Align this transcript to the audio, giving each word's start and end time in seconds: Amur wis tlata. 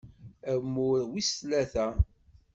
Amur 0.51 0.99
wis 1.13 1.29
tlata. 1.39 1.87